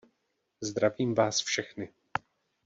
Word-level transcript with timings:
Zdravím 0.61 1.13
vás 1.15 1.39
všechny. 1.41 1.93